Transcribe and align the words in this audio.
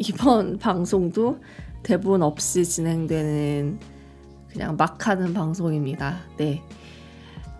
이번 0.00 0.58
방송도 0.58 1.40
대본 1.82 2.22
없이 2.22 2.64
진행되는 2.64 3.78
그냥 4.48 4.76
막 4.76 5.06
하는 5.06 5.32
방송입니다. 5.32 6.20
네. 6.36 6.62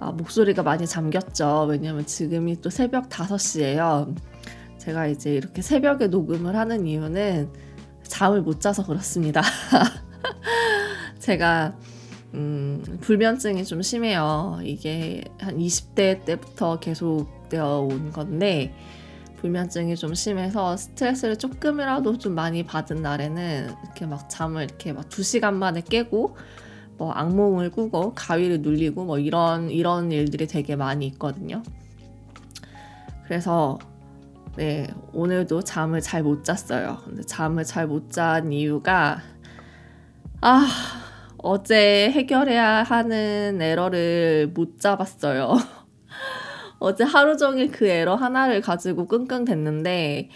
아, 0.01 0.11
목소리가 0.11 0.63
많이 0.63 0.87
잠겼죠. 0.87 1.67
왜냐면 1.69 2.07
지금이 2.07 2.61
또 2.63 2.71
새벽 2.71 3.09
5시예요. 3.11 4.15
제가 4.79 5.07
이제 5.07 5.35
이렇게 5.35 5.61
새벽에 5.61 6.07
녹음을 6.07 6.57
하는 6.57 6.87
이유는 6.87 7.53
잠을 8.03 8.41
못 8.41 8.61
자서 8.61 8.85
그렇습니다. 8.85 9.43
제가 11.21 11.77
음, 12.33 12.83
불면증이 13.01 13.65
좀 13.65 13.83
심해요. 13.83 14.59
이게 14.63 15.23
한 15.39 15.59
20대 15.59 16.25
때부터 16.25 16.81
계속 16.81 17.49
되어 17.51 17.81
온 17.81 18.11
건데 18.11 18.75
불면증이 19.41 19.97
좀 19.97 20.15
심해서 20.15 20.77
스트레스를 20.77 21.37
조금이라도 21.37 22.19
좀 22.19 22.35
많이 22.35 22.63
받은 22.65 23.03
날에는 23.03 23.71
이렇게 23.85 24.07
막 24.07 24.29
잠을 24.29 24.65
이렇게 24.65 24.93
막 24.93 25.09
2시간 25.09 25.55
만에 25.55 25.81
깨고 25.83 26.37
뭐 26.99 27.13
악몽을 27.13 27.71
꾸고 27.71 28.13
가위를 28.15 28.61
눌리고 28.61 29.05
뭐 29.05 29.19
이런 29.19 29.71
이런 29.71 30.13
일들이 30.13 30.47
되게 30.47 30.77
많이 30.77 31.07
있거든요. 31.07 31.63
그래서 33.25 33.79
네, 34.57 34.89
오늘도 35.13 35.63
잠을 35.63 36.01
잘 36.01 36.23
못 36.23 36.45
잤어요. 36.45 36.99
근데 37.05 37.23
잠을 37.23 37.65
잘 37.65 37.87
못 37.87 38.11
잔 38.11 38.53
이유가 38.53 39.21
아, 40.43 40.67
어제 41.39 42.11
해결해야 42.11 42.83
하는 42.83 43.61
에러를 43.63 44.51
못 44.55 44.79
잡았어요. 44.81 45.57
어제 46.81 47.05
하루 47.05 47.37
종일 47.37 47.71
그 47.71 47.87
에러 47.87 48.15
하나를 48.15 48.63
가지고 48.63 49.07
끙끙댔는데 49.07 50.31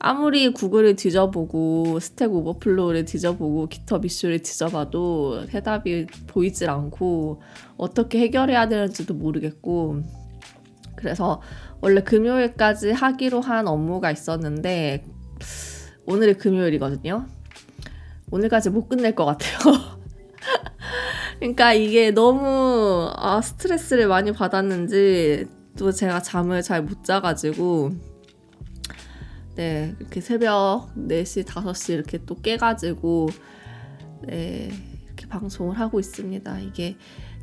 아무리 0.00 0.50
구글을 0.50 0.96
뒤져보고 0.96 2.00
Stack 2.00 2.32
Overflow를 2.34 3.04
뒤져보고 3.04 3.68
GitHub 3.68 4.06
이슈를 4.06 4.38
뒤져봐도 4.38 5.44
해답이 5.52 6.06
보이질 6.26 6.70
않고 6.70 7.42
어떻게 7.76 8.18
해결해야 8.20 8.68
되는지도 8.68 9.12
모르겠고 9.12 10.02
그래서 10.96 11.42
원래 11.82 12.02
금요일까지 12.02 12.92
하기로 12.92 13.42
한 13.42 13.68
업무가 13.68 14.10
있었는데 14.10 15.04
오늘이 16.06 16.34
금요일이거든요. 16.34 17.26
오늘까지 18.30 18.70
못 18.70 18.88
끝낼 18.88 19.14
것 19.14 19.26
같아요. 19.26 19.58
그러니까 21.40 21.74
이게 21.74 22.10
너무 22.10 23.10
아, 23.16 23.42
스트레스를 23.42 24.08
많이 24.08 24.32
받았는지 24.32 25.59
또 25.76 25.92
제가 25.92 26.20
잠을 26.22 26.62
잘 26.62 26.82
못 26.82 27.04
자가지고 27.04 27.92
네 29.56 29.94
이렇게 29.98 30.20
새벽 30.20 30.94
4시 30.96 31.44
5시 31.44 31.94
이렇게 31.94 32.18
또 32.24 32.34
깨가지고 32.36 33.28
네 34.26 34.70
이렇게 35.06 35.26
방송을 35.26 35.78
하고 35.78 36.00
있습니다. 36.00 36.60
이게 36.60 36.96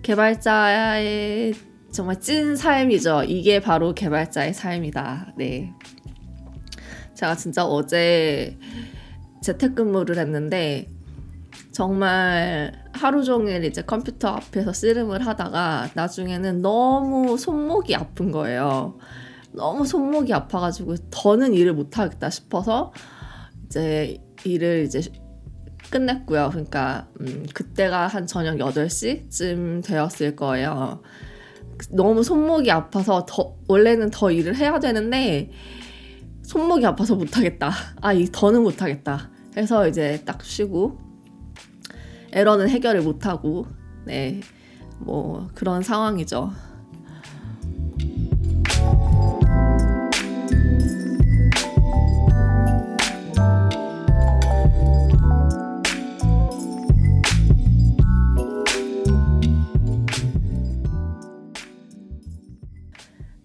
개발자의 0.03 1.53
정말 1.91 2.19
찐 2.19 2.55
삶이죠. 2.55 3.23
이게 3.23 3.59
바로 3.59 3.93
개발자의 3.93 4.53
삶이다. 4.53 5.33
네. 5.37 5.73
제가 7.15 7.35
진짜 7.35 7.65
어제 7.65 8.57
재택근무를 9.41 10.17
했는데 10.17 10.89
정말 11.77 12.73
하루 12.91 13.23
종일 13.23 13.63
이제 13.63 13.83
컴퓨터 13.83 14.29
앞에서 14.29 14.73
씨름을 14.73 15.27
하다가 15.27 15.91
나중에는 15.93 16.63
너무 16.63 17.37
손목이 17.37 17.93
아픈 17.93 18.31
거예요. 18.31 18.97
너무 19.51 19.85
손목이 19.85 20.33
아파가지고 20.33 20.95
더는 21.11 21.53
일을 21.53 21.73
못하겠다 21.73 22.31
싶어서 22.31 22.91
이제 23.67 24.17
일을 24.43 24.85
이제 24.87 25.03
끝냈고요. 25.91 26.49
그러니까 26.49 27.09
음, 27.21 27.45
그때가 27.53 28.07
한 28.07 28.25
저녁 28.25 28.55
8시쯤 28.55 29.85
되었을 29.85 30.35
거예요. 30.35 31.03
너무 31.91 32.23
손목이 32.23 32.71
아파서 32.71 33.27
더 33.29 33.53
원래는 33.67 34.09
더 34.09 34.31
일을 34.31 34.55
해야 34.55 34.79
되는데 34.79 35.51
손목이 36.41 36.87
아파서 36.87 37.13
못하겠다. 37.13 37.71
아, 38.01 38.13
이 38.13 38.27
더는 38.31 38.63
못하겠다. 38.63 39.29
해서 39.55 39.87
이제 39.87 40.23
딱 40.25 40.43
쉬고 40.43 41.06
에러는 42.37 42.69
해결을 42.69 43.01
못하고 43.01 43.65
네, 44.05 44.41
뭐 44.99 45.49
그런 45.55 45.81
상황이죠. 45.81 46.51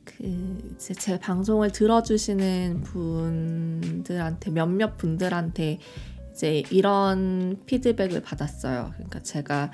그제 0.04 1.18
방송을 1.18 1.72
들어주시는 1.72 2.82
분들한테 2.82 4.50
몇몇 4.50 4.98
분들한테 4.98 5.78
이제 6.32 6.62
이런 6.70 7.60
피드백을 7.66 8.22
받았어요. 8.22 8.90
그러니까 8.94 9.22
제가 9.22 9.70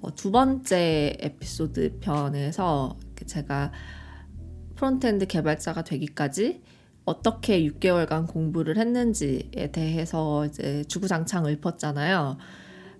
어, 0.00 0.14
두 0.14 0.30
번째 0.30 1.16
에피소드 1.18 1.98
편에서 2.00 2.96
제가 3.26 3.72
frontend 4.76 5.26
개발자가 5.26 5.82
되기까지 5.82 6.62
어떻게 7.04 7.62
6개월간 7.62 8.28
공부를 8.28 8.76
했는지에 8.76 9.70
대해서 9.72 10.44
이제 10.46 10.84
주구장창 10.84 11.46
읊었잖아요. 11.46 12.36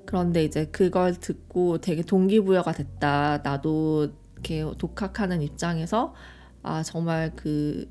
그런데 0.07 0.45
이제 0.45 0.67
그걸 0.67 1.15
듣고 1.15 1.79
되게 1.79 2.03
동기부여가 2.03 2.73
됐다. 2.73 3.39
나도 3.39 4.13
이렇게 4.35 4.65
독학하는 4.79 5.43
입장에서 5.43 6.15
아, 6.63 6.83
정말 6.83 7.33
그 7.35 7.89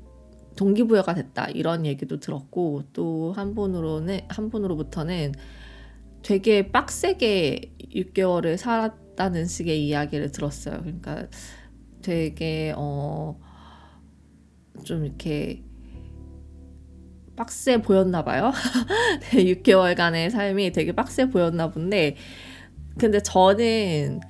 동기부여가 0.56 1.14
됐다 1.14 1.46
이런 1.50 1.86
얘기도 1.86 2.18
들었고 2.20 2.84
또 2.92 3.32
한 3.36 3.54
분으로는 3.54 4.20
한 4.28 4.50
분으로부터는 4.50 5.32
되게 6.22 6.70
빡세게 6.72 7.76
6개월을 7.94 8.56
살았다는 8.56 9.46
식의 9.46 9.86
이야기를 9.86 10.32
들었어요. 10.32 10.80
그러니까 10.80 11.26
되게 12.02 12.72
어 12.76 13.36
좀 14.84 15.04
이렇게 15.04 15.62
빡세 17.36 17.82
보였나 17.82 18.24
봐요. 18.24 18.52
네, 19.32 19.44
6개월간의 19.44 20.30
삶이 20.30 20.72
되게 20.72 20.92
빡세 20.92 21.28
보였나 21.30 21.70
본데 21.70 22.16
근데 22.98 23.20
저는 23.20 24.20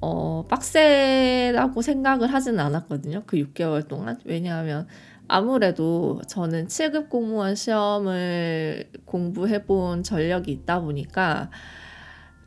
어 0.00 0.46
빡세라고 0.48 1.82
생각을 1.82 2.32
하지는 2.32 2.60
않았거든요. 2.60 3.22
그 3.26 3.36
6개월 3.38 3.86
동안. 3.88 4.18
왜냐하면 4.24 4.86
아무래도 5.28 6.20
저는 6.28 6.66
7급 6.66 7.08
공무원 7.08 7.54
시험을 7.54 8.90
공부해 9.04 9.64
본 9.64 10.02
전력이 10.02 10.50
있다 10.52 10.80
보니까 10.80 11.50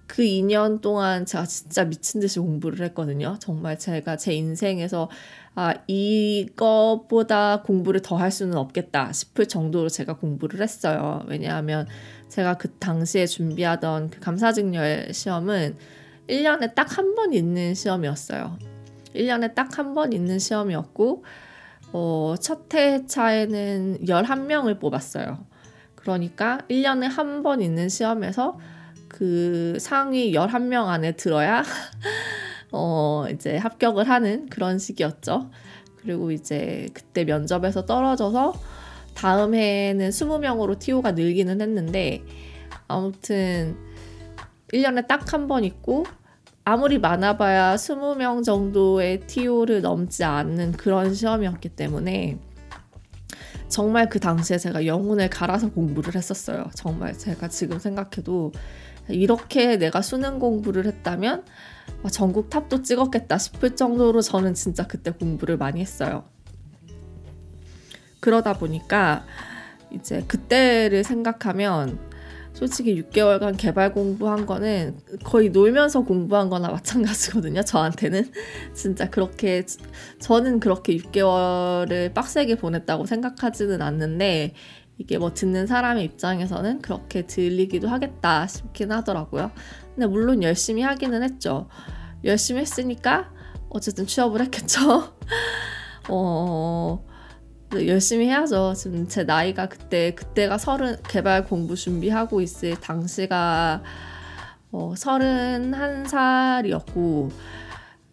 그 0.08 0.22
2년 0.24 0.81
동안 0.81 1.25
제가 1.25 1.46
진짜 1.46 1.84
미친 1.86 2.22
듯이 2.22 2.40
공부를 2.40 2.86
했거든요. 2.88 3.38
정말 3.40 3.80
제가 3.80 4.18
제 4.18 4.34
인생에서 4.34 5.10
아, 5.56 5.74
이거보다 5.88 7.63
공부를 7.63 8.01
더 8.01 8.18
할 8.18 8.30
수는 8.31 8.56
없겠다 8.57 9.13
싶을 9.13 9.48
정도로 9.48 9.89
제가 9.89 10.18
공부를 10.18 10.62
했어요. 10.62 11.24
왜냐하면 11.28 11.88
제가 12.30 12.56
그 12.57 12.69
당시에 12.74 13.25
준비하던 13.25 14.10
그 14.12 14.19
감사직렬 14.19 15.13
시험은 15.13 15.78
1년에 16.30 16.75
딱 16.75 16.98
한 16.98 17.16
번 17.16 17.33
있는 17.33 17.74
시험이었어요. 17.74 18.57
1년에 19.16 19.56
딱 19.56 19.78
한 19.80 19.94
번 19.95 20.13
있는 20.13 20.39
시험이었고, 20.39 21.24
어, 21.97 22.36
첫 22.42 22.74
회차에는 22.74 24.00
11명을 24.06 24.81
뽑았어요. 24.81 25.45
그러니까 25.95 26.59
1년에 26.69 27.03
한 27.07 27.42
번 27.42 27.62
있는 27.62 27.88
시험에서 27.88 28.59
그 29.07 29.77
상위 29.80 30.33
11명 30.33 30.88
안에 30.88 31.13
들어야 31.13 31.63
어, 32.74 33.25
이제 33.31 33.56
합격을 33.56 34.09
하는 34.09 34.47
그런 34.50 34.77
식이었죠. 34.77 35.50
그리고 35.95 36.31
이제 36.31 36.88
그때 36.94 37.24
면접에서 37.24 37.86
떨어져서 37.86 38.53
다음 39.13 39.56
해에는 39.56 40.09
20명으로 40.09 40.77
TO가 40.77 41.13
늘기는 41.13 41.62
했는데 41.62 42.24
아무튼 42.89 43.77
1년에 44.74 45.07
딱 45.07 45.31
한 45.33 45.47
번 45.47 45.63
있고 45.63 46.03
아무리 46.67 46.97
많아봐야 46.97 47.75
20명 47.75 48.44
정도의 48.44 49.19
TO를 49.27 49.81
넘지 49.81 50.23
않는 50.23 50.71
그런 50.71 51.13
시험이었기 51.13 51.69
때문에 51.69 52.39
정말 53.67 54.09
그 54.09 54.19
당시에 54.19 54.57
제가 54.57 54.88
영혼을 54.88 55.29
갈아서 55.29 55.69
공부를 55.69 56.15
했었어요. 56.15 56.65
정말 56.73 57.15
제가 57.15 57.50
지금 57.50 57.77
생각해도 57.77 58.51
이렇게 59.09 59.77
내가 59.77 60.01
수능 60.01 60.39
공부를 60.39 60.88
했다면 60.88 61.45
전국 62.12 62.50
탑도 62.50 62.81
찍었겠다 62.81 63.38
싶을 63.38 63.75
정도로 63.75 64.21
저는 64.21 64.56
진짜 64.56 64.88
그때 64.88 65.11
공부를 65.11 65.57
많이 65.57 65.81
했어요. 65.81 66.23
그러다 68.21 68.53
보니까 68.53 69.23
이제 69.91 70.23
그때를 70.27 71.03
생각하면 71.03 72.00
솔직히 72.56 73.04
6개월간 73.04 73.57
개발 73.57 73.92
공부한 73.94 74.46
거는 74.46 74.98
거의 75.25 75.50
놀면서 75.50 76.06
공부한 76.06 76.50
거나 76.50 76.69
마찬가지거든요. 76.69 77.63
저한테는. 77.63 78.31
진짜 78.74 79.10
그렇게, 79.10 79.66
저는 80.19 80.62
그렇게 80.62 80.96
6개월을 80.96 82.13
빡세게 82.13 82.56
보냈다고 82.56 83.06
생각하지는 83.06 83.81
않는데, 83.81 84.54
이게 84.98 85.18
뭐 85.18 85.34
듣는 85.34 85.68
사람의 85.68 86.06
입장에서는 86.06 86.81
그렇게 86.81 87.28
들리기도 87.28 87.90
하겠다 87.90 88.48
싶긴 88.48 88.94
하더라고요. 88.94 89.52
근데 89.94 90.07
물론 90.07 90.42
열심히 90.42 90.81
하기는 90.81 91.24
했죠. 91.24 91.68
열심히 92.24 92.62
했으니까 92.62 93.34
어쨌든 93.69 94.07
취업을 94.07 94.40
했겠죠. 94.40 95.13
어, 96.07 97.06
열심히 97.73 98.27
해야죠. 98.27 98.73
지금 98.75 99.07
제 99.07 99.23
나이가 99.23 99.67
그때 99.67 100.13
그때가 100.15 100.57
서른 100.57 100.95
개발 101.07 101.44
공부 101.45 101.75
준비하고 101.75 102.41
있을 102.41 102.75
당시가 102.79 103.83
어, 104.71 104.94
서른한 104.95 106.06
살이었고 106.07 107.29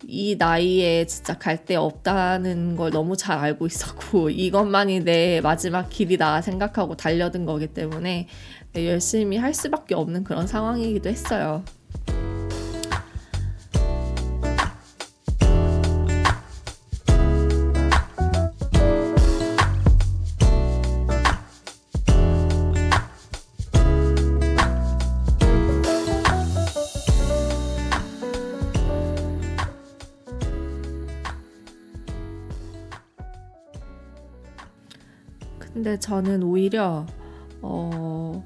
이 0.04 0.36
나이에 0.36 1.06
진짜 1.06 1.38
갈 1.38 1.64
데 1.64 1.76
없다는 1.76 2.76
걸 2.76 2.90
너무 2.90 3.16
잘 3.16 3.38
알고 3.38 3.66
있었고 3.66 4.30
이것만이 4.30 5.00
내 5.04 5.40
마지막 5.40 5.88
길이다 5.90 6.42
생각하고 6.42 6.96
달려든 6.96 7.44
거기 7.46 7.68
때문에 7.68 8.26
네, 8.72 8.88
열심히 8.88 9.36
할 9.36 9.54
수밖에 9.54 9.94
없는 9.94 10.24
그런 10.24 10.46
상황이기도 10.46 11.08
했어요. 11.08 11.62
근데 35.92 36.00
저는 36.00 36.42
오히려 36.42 37.04
어, 37.60 38.42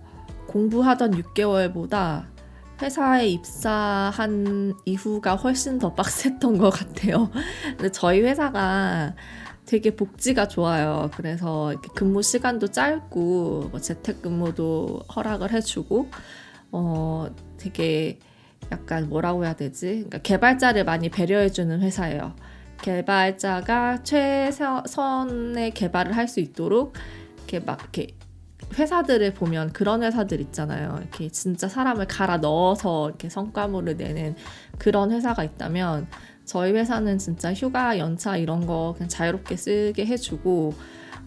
공부하던 0.48 1.12
6개월보다 1.12 2.24
회사에 2.82 3.28
입사한 3.28 4.74
이후가 4.84 5.36
훨씬 5.36 5.78
더 5.78 5.94
빡셌던 5.94 6.58
것 6.58 6.70
같아요. 6.70 7.30
근데 7.76 7.92
저희 7.92 8.22
회사가 8.22 9.14
되게 9.64 9.94
복지가 9.94 10.48
좋아요. 10.48 11.08
그래서 11.16 11.72
근무 11.94 12.20
시간도 12.20 12.68
짧고 12.68 13.68
뭐 13.70 13.80
재택근무도 13.80 15.02
허락을 15.14 15.52
해주고 15.52 16.08
어 16.72 17.28
되게 17.58 18.18
약간 18.72 19.08
뭐라고 19.08 19.44
해야 19.44 19.54
되지? 19.54 19.88
그러니까 19.90 20.18
개발자를 20.18 20.84
많이 20.84 21.10
배려해주는 21.10 21.80
회사예요. 21.80 22.34
개발자가 22.82 24.02
최선의 24.02 25.70
개발을 25.72 26.16
할 26.16 26.28
수 26.28 26.40
있도록 26.40 26.94
이렇게 27.46 27.60
막 27.60 27.80
이렇게 27.80 28.08
회사들을 28.74 29.34
보면 29.34 29.72
그런 29.72 30.02
회사들 30.02 30.40
있잖아요. 30.40 30.98
이렇게 31.00 31.28
진짜 31.28 31.68
사람을 31.68 32.06
갈아 32.08 32.38
넣어서 32.38 33.08
이렇게 33.08 33.28
성과물을 33.28 33.96
내는 33.96 34.34
그런 34.78 35.12
회사가 35.12 35.44
있다면 35.44 36.08
저희 36.44 36.72
회사는 36.72 37.18
진짜 37.18 37.54
휴가 37.54 37.98
연차 37.98 38.36
이런 38.36 38.66
거 38.66 38.94
그냥 38.96 39.08
자유롭게 39.08 39.56
쓰게 39.56 40.06
해주고 40.06 40.74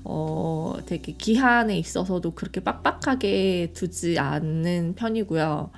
어 0.03 0.75
되게 0.85 1.13
기한에 1.13 1.77
있어서도 1.77 2.31
그렇게 2.31 2.61
빡빡하게 2.61 3.71
두지 3.73 4.19
않는 4.19 4.95
편이고요. 4.95 5.71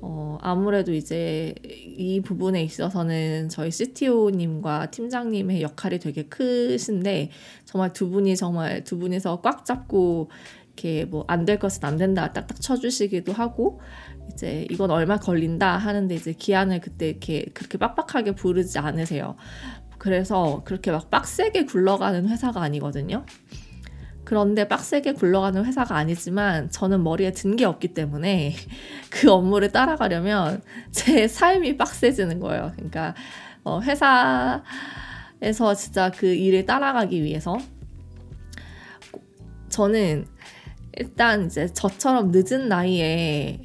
어, 0.00 0.38
아무래도 0.40 0.92
이제 0.92 1.54
이 1.64 2.20
부분에 2.20 2.62
있어서는 2.62 3.48
저희 3.48 3.70
CTO님과 3.70 4.90
팀장님의 4.92 5.62
역할이 5.62 5.98
되게 5.98 6.22
크신데 6.24 7.30
정말 7.64 7.92
두 7.92 8.08
분이 8.08 8.36
정말 8.36 8.84
두 8.84 8.98
분이서 8.98 9.40
꽉 9.40 9.64
잡고 9.64 10.30
이렇게 10.68 11.04
뭐 11.04 11.24
안 11.28 11.44
될 11.44 11.58
것은 11.58 11.84
안 11.84 11.96
된다 11.96 12.32
딱딱 12.32 12.60
쳐주시기도 12.60 13.32
하고 13.32 13.80
이제 14.32 14.66
이건 14.70 14.90
얼마 14.92 15.16
걸린다 15.18 15.76
하는데 15.76 16.14
이제 16.14 16.32
기한을 16.32 16.80
그때 16.80 17.08
이렇게 17.08 17.46
그렇게 17.52 17.76
빡빡하게 17.78 18.32
부르지 18.36 18.78
않으세요. 18.78 19.34
그래서 19.98 20.62
그렇게 20.64 20.92
막 20.92 21.10
빡세게 21.10 21.64
굴러가는 21.64 22.28
회사가 22.28 22.62
아니거든요. 22.62 23.24
그런데 24.28 24.68
빡세게 24.68 25.14
굴러가는 25.14 25.64
회사가 25.64 25.96
아니지만 25.96 26.70
저는 26.70 27.02
머리에 27.02 27.32
든 27.32 27.56
게 27.56 27.64
없기 27.64 27.94
때문에 27.94 28.54
그 29.08 29.30
업무를 29.32 29.72
따라가려면 29.72 30.60
제 30.90 31.26
삶이 31.26 31.78
빡세지는 31.78 32.38
거예요. 32.38 32.72
그러니까 32.74 33.14
어, 33.64 33.80
회사에서 33.80 34.62
진짜 35.74 36.10
그 36.10 36.26
일을 36.26 36.66
따라가기 36.66 37.22
위해서 37.22 37.56
저는 39.70 40.26
일단 40.98 41.46
이제 41.46 41.66
저처럼 41.72 42.30
늦은 42.30 42.68
나이에 42.68 43.62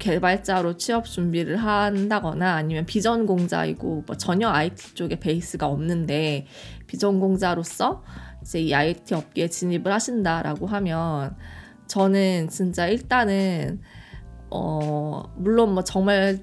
개발자로 0.00 0.76
취업 0.76 1.04
준비를 1.04 1.56
한다거나 1.56 2.54
아니면 2.54 2.84
비전공자이고 2.84 4.04
뭐 4.08 4.16
전혀 4.16 4.48
IT 4.48 4.94
쪽에 4.94 5.20
베이스가 5.20 5.68
없는데 5.68 6.48
비전공자로서 6.88 8.02
이제 8.42 8.60
이 8.60 8.74
IT 8.74 9.14
업계에 9.14 9.48
진입을 9.48 9.92
하신다라고 9.92 10.66
하면 10.66 11.36
저는 11.86 12.48
진짜 12.48 12.86
일단은 12.86 13.80
어 14.50 15.22
물론 15.36 15.74
뭐 15.74 15.84
정말 15.84 16.40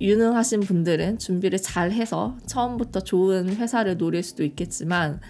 유능하신 0.00 0.60
분들은 0.60 1.18
준비를 1.18 1.58
잘 1.60 1.92
해서 1.92 2.36
처음부터 2.46 3.00
좋은 3.00 3.56
회사를 3.56 3.96
노릴 3.96 4.22
수도 4.22 4.42
있겠지만 4.42 5.20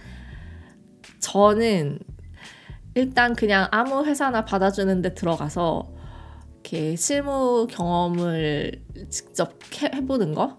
저는 1.20 1.98
일단 2.94 3.34
그냥 3.34 3.68
아무 3.70 4.04
회사나 4.04 4.44
받아주는데 4.44 5.14
들어가서 5.14 5.92
이렇게 6.54 6.96
실무 6.96 7.66
경험을 7.70 8.82
직접 9.10 9.58
해보는 9.82 10.34
거 10.34 10.58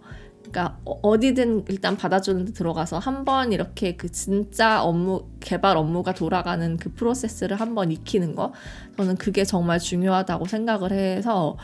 그러니까 0.53 0.77
어, 0.85 0.99
어디든 1.01 1.65
일단 1.67 1.97
받아주는 1.97 2.45
데 2.45 2.53
들어가서 2.53 2.99
한번 2.99 3.51
이렇게 3.51 3.95
그 3.95 4.11
진짜 4.11 4.83
업무 4.83 5.27
개발 5.39 5.75
업무가 5.75 6.13
돌아가는 6.13 6.77
그 6.77 6.93
프로세스를 6.93 7.59
한번 7.59 7.91
익히는 7.91 8.35
거 8.35 8.53
저는 8.95 9.15
그게 9.15 9.43
정말 9.43 9.79
중요하다고 9.79 10.45
생각을 10.45 10.91
해서 10.91 11.57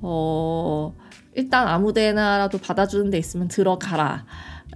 어 0.00 0.92
일단 1.34 1.68
아무데나라도 1.68 2.58
받아주는 2.58 3.08
데 3.10 3.18
있으면 3.18 3.46
들어가라 3.46 4.26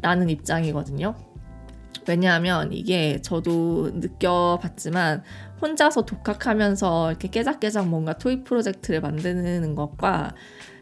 라는 0.01 0.31
입장이거든요. 0.31 1.15
왜냐하면 2.09 2.73
이게 2.73 3.21
저도 3.21 3.91
느껴봤지만 3.95 5.23
혼자서 5.61 6.03
독학하면서 6.03 7.11
이렇게 7.11 7.29
깨작깨작 7.29 7.89
뭔가 7.89 8.17
toy 8.17 8.45
프로젝트를 8.45 9.01
만드는 9.01 9.75
것과 9.75 10.33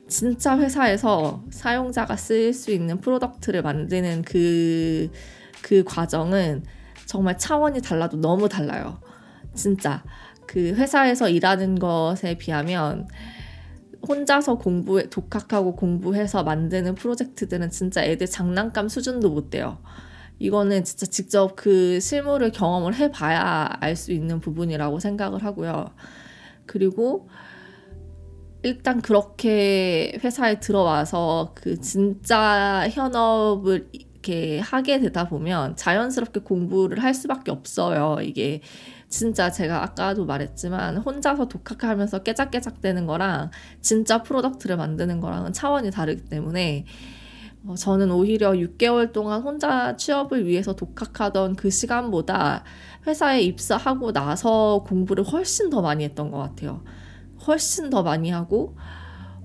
진짜 0.09 0.57
회사에서 0.59 1.43
사용자가 1.51 2.17
쓸 2.17 2.53
수 2.53 2.71
있는 2.71 3.01
product를 3.01 3.63
만드는 3.63 4.23
그, 4.23 5.11
그 5.63 5.83
과정은 5.85 6.65
정말 7.07 7.39
차원이 7.39 7.81
달라도 7.83 8.17
너무 8.21 8.49
달라요. 8.49 9.01
진짜. 9.55 10.05
그 10.47 10.75
회사에서 10.75 11.29
일하는 11.29 11.77
것에 11.77 12.39
비하면 12.39 13.09
혼자서 14.07 14.59
공부해, 14.59 15.11
독학하고 15.11 15.75
공부해서 15.75 16.45
만드는 16.45 16.95
프로젝트들은 16.95 17.71
진짜 17.71 18.05
애들 18.05 18.29
장난감 18.29 18.89
수준도 18.89 19.31
못 19.31 19.51
돼요. 19.51 19.79
이거는 20.39 20.85
진짜 20.85 21.07
직접 21.07 21.57
그 21.57 21.99
실무를 21.99 22.53
경험을 22.53 22.95
해봐야 22.95 23.69
알 23.81 23.97
수 23.97 24.13
있는 24.13 24.39
부분이라고 24.39 25.01
생각을 25.01 25.43
하고요. 25.43 25.87
그리고 26.67 27.29
일단 28.67 29.01
그렇게 29.01 30.19
회사에 30.25 30.59
들어와서 30.59 31.53
그 31.55 31.81
진짜 31.81 32.89
현업을 32.91 33.89
이렇게 33.93 34.59
하게 34.59 34.99
되다 34.99 35.29
보면 35.29 35.77
자연스럽게 35.77 36.41
공부를 36.41 37.01
할 37.01 37.15
수밖에 37.15 37.53
없어요. 37.53 38.17
이게 38.23 38.63
진짜 39.09 39.53
제가 39.53 39.85
아까도 39.85 40.25
말했지만 40.25 40.97
혼자서 40.97 41.47
독학하면서 41.47 42.25
깨작깨작 42.25 42.81
되는 42.81 43.07
거랑 43.07 43.53
진짜 43.83 44.25
product를 44.25 44.77
만드는 44.77 45.21
거랑은 45.21 45.53
차원이 45.53 45.93
다르기 45.93 46.25
때문에 46.25 46.87
어, 47.69 47.77
저는 47.77 48.11
오히려 48.11 48.51
6개월 48.51 49.13
동안 49.13 49.43
혼자 49.43 49.97
취업을 49.97 50.45
위해서 50.45 50.75
독학하던 50.75 51.55
그 51.55 51.71
시간보다 51.71 52.65
회사에 53.07 53.43
입사하고 53.43 54.13
나서 54.13 54.83
공부를 54.89 55.23
훨씬 55.23 55.71
더 55.71 55.83
많이 55.83 56.03
했던 56.03 56.33
것 56.33 56.39
같아요. 56.39 56.83
훨씬 57.47 57.91
더 57.91 58.03
많이 58.03 58.31
하고 58.31 58.77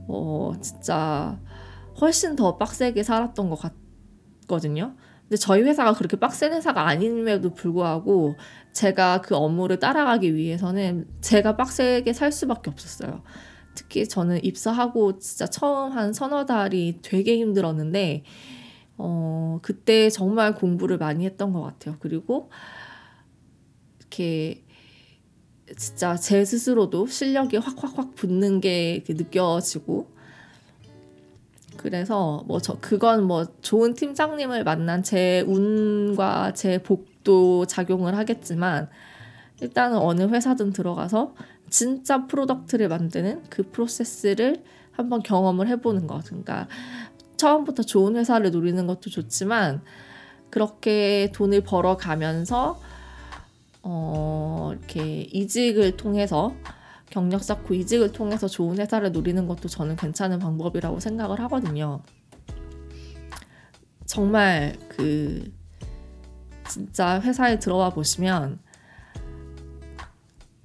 어 0.08 0.54
진짜 0.62 1.40
훨씬 2.00 2.36
더 2.36 2.58
빡세게 2.58 3.04
살았던 3.04 3.50
것 3.50 3.60
같거든요. 4.48 4.96
근데 5.32 5.38
저희 5.38 5.62
회사가 5.62 5.94
그렇게 5.94 6.18
빡센 6.18 6.52
회사가 6.52 6.88
아님에도 6.88 7.54
불구하고 7.54 8.36
제가 8.74 9.22
그 9.22 9.36
업무를 9.36 9.80
따라가기 9.80 10.36
위해서는 10.36 11.08
제가 11.22 11.56
빡세게 11.56 12.12
살 12.12 12.34
수밖에 12.34 12.70
없었어요. 12.70 13.24
특히 13.74 14.08
저는 14.08 14.44
입사하고 14.44 15.18
진짜 15.20 15.48
처음 15.48 15.94
한 15.94 16.12
서너 16.12 16.46
달이 16.46 17.00
되게 17.02 17.38
힘들었는데, 17.38 18.24
어, 18.98 19.60
그때 19.62 20.10
정말 20.10 20.54
공부를 20.54 20.98
많이 20.98 21.26
했던 21.26 21.54
것 21.54 21.62
같아요. 21.62 21.96
그리고 22.00 22.50
이렇게 24.00 24.66
진짜 25.78 26.16
제 26.16 26.44
스스로도 26.46 27.08
실력이 27.08 27.58
확확확 27.58 28.16
붙는 28.16 28.62
게 28.62 29.04
느껴지고, 29.08 30.08
그래서 31.78 32.44
뭐 32.48 32.60
저 32.60 32.78
그건 32.80 33.24
뭐 33.26 33.46
좋은 33.62 33.94
팀장님을 33.96 34.64
만난 34.64 35.02
제 35.04 35.42
운과 35.48 36.54
제 36.54 36.78
복도 36.84 37.66
작용을 37.66 38.16
하겠지만 38.18 38.90
일단은 39.62 39.98
어느 39.98 40.24
회사든 40.24 40.74
들어가서 40.74 41.34
진짜 41.70 42.28
product를 42.28 42.88
만드는 42.90 43.44
그 43.50 43.64
프로세스를 43.72 44.64
한번 44.92 45.24
경험을 45.24 45.68
해보는 45.70 46.06
것. 46.08 46.26
그러니까 46.26 46.68
처음부터 47.38 47.84
좋은 47.84 48.16
회사를 48.16 48.52
노리는 48.52 48.86
것도 48.86 49.10
좋지만 49.10 49.82
그렇게 50.50 51.32
돈을 51.34 51.62
벌어가면서 51.62 52.80
어 53.84 54.72
이렇게 54.74 55.22
이직을 55.22 55.98
통해서 55.98 56.54
경력 57.10 57.44
쌓고 57.44 57.74
이직을 57.74 58.12
통해서 58.12 58.48
좋은 58.48 58.78
회사를 58.80 59.12
노리는 59.12 59.48
것도 59.48 59.68
저는 59.68 59.96
괜찮은 59.96 60.40
방법이라고 60.40 61.00
생각을 61.00 61.40
하거든요. 61.42 62.02
정말 64.06 64.78
그 64.90 65.52
진짜 66.68 67.20
회사에 67.20 67.60
들어와 67.60 67.90
보시면 67.90 68.60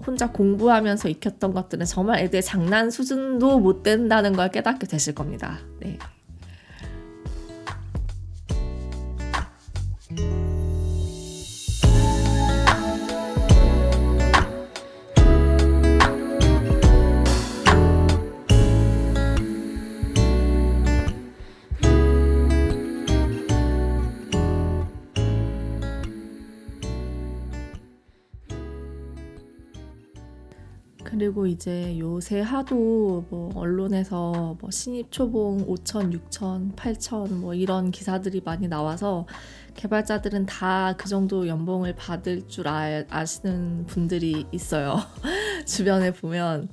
혼자 0.06 0.30
공부하면서 0.30 1.08
익혔던 1.08 1.52
것들은 1.52 1.84
정말 1.86 2.20
애들 2.20 2.42
장난 2.42 2.90
수준도 2.90 3.58
못 3.58 3.82
된다는 3.82 4.32
걸 4.32 4.50
깨닫게 4.50 4.86
되실 4.86 5.14
겁니다. 5.14 5.58
네. 5.80 5.98
그리고 31.26 31.48
이제 31.48 31.98
요새 31.98 32.40
하도 32.40 33.24
뭐 33.30 33.50
언론에서 33.56 34.56
뭐 34.60 34.70
신입 34.70 35.10
초봉 35.10 35.66
5천, 35.66 36.16
6천, 36.30 36.76
8천 36.76 37.32
뭐 37.32 37.52
이런 37.52 37.90
기사들이 37.90 38.42
많이 38.44 38.68
나와서 38.68 39.26
개발자들은 39.74 40.46
다 40.46 40.94
그 40.96 41.08
정도 41.08 41.48
연봉을 41.48 41.96
받을 41.96 42.46
줄 42.46 42.68
아, 42.68 43.02
아시는 43.10 43.86
분들이 43.86 44.46
있어요. 44.52 44.98
주변에 45.66 46.12
보면 46.12 46.68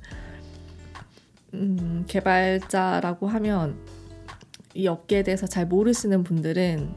음, 1.54 2.04
개발자라고 2.06 3.26
하면 3.26 3.76
이 4.72 4.86
업계에 4.86 5.24
대해서 5.24 5.48
잘 5.48 5.66
모르시는 5.66 6.22
분들은 6.22 6.94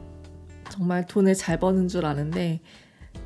정말 0.70 1.08
돈을 1.08 1.34
잘 1.34 1.58
버는 1.58 1.88
줄 1.88 2.06
아는데 2.06 2.60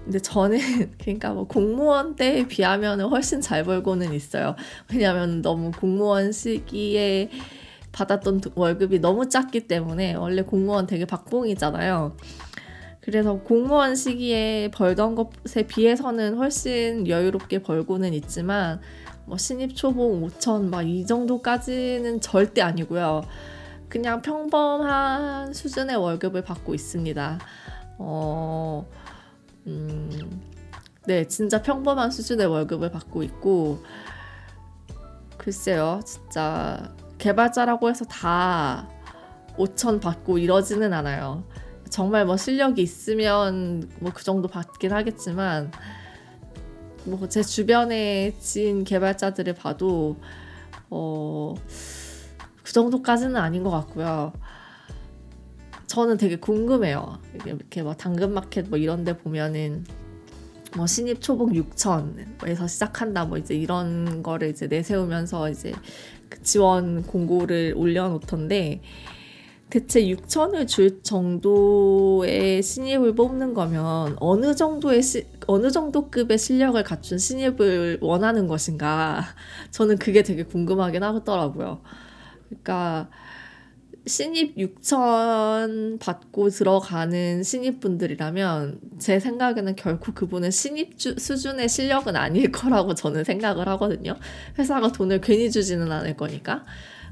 근데 0.05 0.19
저는 0.19 0.59
그러니까 0.99 1.33
뭐 1.33 1.47
공무원 1.47 2.17
때에 2.17 2.47
비하면 2.47 3.01
훨씬 3.01 3.41
잘 3.41 3.65
벌고는 3.65 4.13
있어요. 4.13 4.57
왜냐하면 4.91 5.43
너무 5.43 5.71
공무원 5.71 6.33
시기에 6.33 7.31
받았던 7.93 8.41
월급이 8.55 9.01
너무 9.01 9.29
작기 9.29 9.67
때문에 9.69 10.15
원래 10.15 10.43
공무원 10.43 10.87
되게 10.87 11.05
박봉이잖아요. 11.05 12.17
그래서 13.01 13.35
공무원 13.41 13.97
시기에 13.97 14.71
벌던 14.73 15.15
것에 15.17 15.67
비해서는 15.67 16.37
훨씬 16.37 17.07
여유롭게 17.09 17.63
벌고는 17.63 18.15
있지만 18.15 18.81
뭐 19.27 19.37
신입 19.37 19.75
초봉 19.75 20.29
5천 20.29 20.69
막 20.69 20.87
이 20.87 21.05
정도까지는 21.07 22.21
절대 22.21 22.63
아니고요. 22.63 23.23
그냥 23.89 24.23
평범한 24.23 25.53
수준의 25.53 25.97
월급을 25.97 26.43
받고 26.43 26.75
있습니다. 26.75 27.39
어, 27.99 28.89
음, 29.66 30.42
네, 31.07 31.26
진짜 31.26 31.62
평범한 31.62 32.11
수준의 32.11 32.47
월급을 32.47 32.90
받고 32.90 33.23
있고, 33.25 33.83
글쎄요, 35.38 36.00
진짜 36.04 36.95
개발자라고 37.19 37.88
해서 37.90 38.04
다 38.04 38.88
5천 39.57 40.00
받고 40.00 40.38
이러지는 40.38 40.92
않아요. 40.92 41.45
정말 41.90 42.25
뭐 42.26 42.37
실력이 42.37 42.83
있으면 42.83 43.90
뭐 44.00 44.12
그 44.12 44.25
정도 44.25 44.49
받긴 44.49 44.92
하겠지만, 44.92 45.71
뭐 47.04 47.26
제 47.28 47.42
주변에 47.42 48.37
지인 48.40 48.85
개발자들을 48.85 49.54
봐도, 49.54 50.16
어, 50.90 51.54
그 52.62 52.73
정도까지는 52.73 53.37
아닌 53.37 53.62
것 53.64 53.71
같고요. 53.71 54.33
저는 55.93 56.17
되게 56.17 56.37
궁금해요. 56.37 57.19
이렇게 57.45 57.83
뭐 57.83 57.93
당근마켓 57.93 58.71
뭐 58.71 58.79
이런 58.79 59.05
데 59.05 59.15
보면은 59.15 59.85
뭐 60.75 60.87
신입 60.87 61.21
초봉 61.21 61.53
6천에서 61.53 62.67
시작한다 62.67 63.27
뭐 63.27 63.37
이제 63.37 63.55
이런 63.55 64.23
거를 64.23 64.49
이제 64.49 64.69
내세우면서 64.69 65.51
이제 65.51 65.75
그 66.31 66.43
지원 66.43 67.03
공고를 67.03 67.75
올려놓던데 67.77 68.81
대체 69.69 70.01
6천을 70.05 70.67
줄 70.67 71.03
정도의 71.03 72.63
신입을 72.63 73.15
뽑는 73.15 73.53
거면 73.53 74.17
어느 74.19 74.55
정도의 74.55 75.03
시, 75.03 75.27
어느 75.47 75.71
정도 75.71 76.09
급의 76.09 76.39
실력을 76.39 76.83
갖춘 76.85 77.19
신입을 77.19 77.99
원하는 78.01 78.47
것인가 78.47 79.25
저는 79.71 79.99
그게 79.99 80.23
되게 80.23 80.43
궁금하긴 80.43 81.03
하더라고요. 81.03 81.83
그러니까 82.49 83.11
신입 84.04 84.56
6천 84.56 86.00
받고 86.00 86.49
들어가는 86.50 87.42
신입분들이라면 87.42 88.80
제 88.99 89.21
생각에는 89.21 89.76
결코 89.76 90.12
그분은 90.12 90.50
신입 90.50 90.99
주, 90.99 91.14
수준의 91.16 91.68
실력은 91.68 92.16
아닐 92.16 92.50
거라고 92.50 92.94
저는 92.94 93.23
생각을 93.25 93.68
하거든요. 93.68 94.16
회사가 94.59 94.90
돈을 94.90 95.21
괜히 95.21 95.50
주지는 95.50 95.92
않을 95.92 96.16
거니까. 96.16 96.64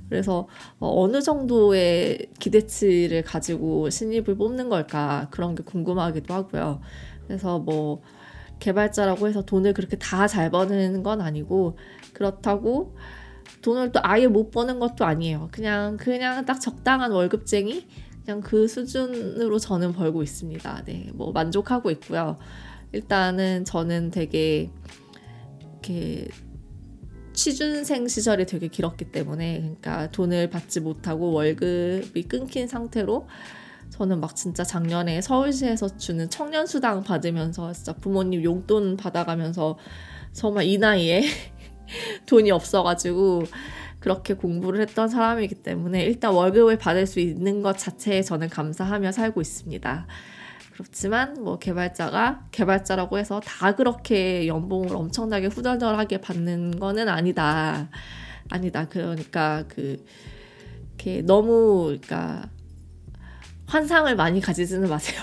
그래서 0.09 0.49
어, 0.81 1.03
어느 1.03 1.23
정도의 1.23 2.27
기대치를 2.41 3.23
가지고 3.23 3.89
신입을 3.91 4.35
뽑는 4.37 4.69
걸까 4.69 5.29
그런 5.31 5.55
게 5.55 5.63
궁금하기도 5.63 6.35
하고요. 6.35 6.81
그래서 7.27 7.61
뭐 7.61 8.03
개발자라고 8.59 9.29
해서 9.29 9.43
돈을 9.43 9.75
그렇게 9.75 9.97
다 9.97 10.27
잘 10.27 10.51
버는 10.51 11.05
건 11.05 11.21
아니고 11.21 11.79
그렇다고 12.13 12.97
돈을 13.63 13.93
또 13.93 14.01
아예 14.03 14.27
못 14.27 14.51
버는 14.51 14.79
것도 14.79 15.05
아니에요. 15.05 15.49
그냥 15.53 15.97
그냥 15.97 16.45
딱 16.45 16.61
적당한 16.61 17.13
월급쟁이 17.13 17.87
그냥 18.25 18.41
그 18.41 18.69
수준으로 18.69 19.59
저는 19.59 19.93
벌고 19.93 20.23
있습니다. 20.23 20.85
네, 20.87 21.11
뭐 21.15 21.33
만족하고 21.33 21.91
있고요. 21.91 22.39
일단은 22.93 23.65
저는 23.65 24.11
되게 24.11 24.71
이렇게 25.61 26.29
취준생 27.33 28.09
시절이 28.09 28.47
되게 28.47 28.69
길었기 28.69 29.13
때문에 29.13 29.61
그러니까 29.61 30.11
돈을 30.11 30.51
받지 30.51 30.81
못하고 30.81 31.33
월급이 31.33 32.25
끊긴 32.25 32.67
상태로 32.67 33.29
저는 33.91 34.21
막 34.21 34.37
진짜 34.37 34.65
작년에 34.65 35.21
서울시에서 35.21 35.97
주는 35.97 36.29
청년 36.31 36.67
수당 36.67 37.03
받으면서 37.03 37.73
진짜 37.73 37.93
부모님 37.95 38.43
용돈 38.45 38.97
받아가면서 38.97 39.79
정말 40.33 40.65
이 40.65 40.79
나이에 40.79 41.23
돈이 42.27 42.51
없어가지고 42.51 43.45
그렇게 44.01 44.35
공부를 44.35 44.81
했던 44.81 45.09
사람이기 45.09 45.57
때문에 45.57 46.05
일단 46.05 46.33
월급을 46.33 46.79
받을 46.79 47.07
수 47.07 47.21
있는 47.21 47.63
것 47.63 47.77
자체에 47.77 48.23
저는 48.23 48.49
감사하며 48.49 49.13
살고 49.13 49.41
있습니다. 49.41 50.07
그렇지만 50.73 51.35
뭐 51.43 51.59
개발자가 51.59 52.47
개발자라고 52.53 53.19
해서 53.19 53.41
다 53.45 53.75
그렇게 53.75 54.47
연봉을 54.47 54.97
엄청나게 54.97 55.49
후덜덜하게 55.49 56.23
받는 56.23 56.81
거는 56.81 57.09
아니다. 57.09 57.91
아니다. 58.49 58.89
그러니까 58.89 59.65
그 59.69 60.03
이렇게 60.95 61.21
너무 61.21 61.99
그러니까 62.01 62.49
환상을 63.67 64.17
많이 64.17 64.41
가지지는 64.41 64.89
마세요. 64.89 65.21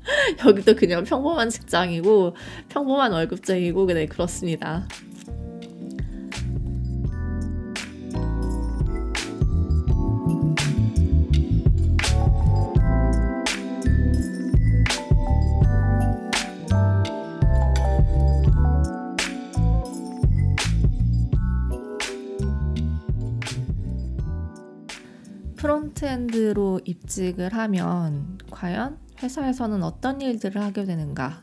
여기도 0.46 0.74
그냥 0.74 1.02
평범한 1.02 1.50
직장이고 1.50 2.36
평범한 2.68 3.12
월급쟁이고 3.12 3.86
그네 3.86 4.06
그렇습니다. 4.06 4.86
frontend로 25.60 26.80
입직을 26.86 27.52
하면 27.52 28.38
과연 28.50 28.96
회사에서는 29.22 29.82
어떤 29.82 30.22
일들을 30.22 30.58
하게 30.58 30.86
되는가? 30.86 31.42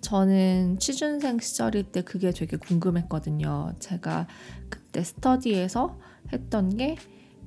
저는 0.00 0.80
취준생 0.80 1.38
시절일 1.38 1.92
때 1.92 2.02
그게 2.02 2.32
되게 2.32 2.56
궁금했거든요. 2.56 3.74
제가 3.78 4.26
그때 4.68 5.04
스터디에서 5.04 6.00
했던 6.32 6.76
게 6.76 6.96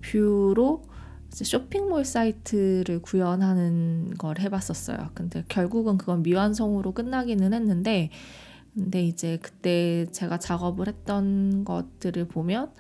Vue로 0.02 0.84
쇼핑몰 1.30 2.06
사이트를 2.06 3.02
구현하는 3.02 4.14
걸 4.18 4.40
해봤었어요. 4.40 5.10
근데 5.14 5.44
결국은 5.50 5.98
그건 5.98 6.24
미완성으로 6.24 6.94
끝나기는 6.94 7.52
했는데, 7.54 8.12
근데 8.74 9.04
이제 9.04 9.40
그때 9.42 10.06
제가 10.14 10.40
작업을 10.40 10.88
했던 10.88 11.66
것들을 11.66 12.30
보면, 12.30 12.72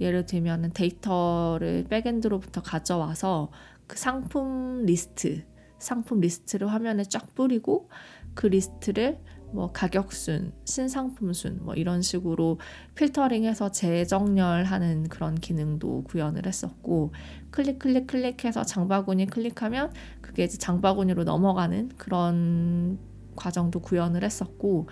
예를 0.00 0.26
들면 0.26 0.72
데이터를 0.72 1.84
backend로부터 1.88 2.62
가져와서 2.62 3.50
그 3.86 3.98
상품 3.98 4.84
리스트, 4.84 5.44
상품 5.78 6.20
리스트를 6.20 6.68
화면에 6.72 7.04
쫙 7.04 7.34
뿌리고 7.34 7.88
그 8.34 8.46
리스트를 8.46 9.18
뭐 9.52 9.70
가격순, 9.70 10.52
신상품순 10.64 11.60
뭐 11.62 11.74
이런 11.74 12.02
식으로 12.02 12.58
필터링해서 12.96 13.70
재정렬하는 13.70 15.08
그런 15.08 15.36
기능도 15.36 16.04
구현을 16.04 16.46
했었고 16.46 17.12
클릭 17.52 17.78
클릭 17.78 18.08
클릭해서 18.08 18.64
장바구니 18.64 19.26
클릭하면 19.26 19.92
그게 20.20 20.44
이제 20.44 20.58
장바구니로 20.58 21.22
넘어가는 21.22 21.90
그런 21.96 22.98
과정도 23.36 23.80
구현을 23.80 24.24
했었고 24.24 24.88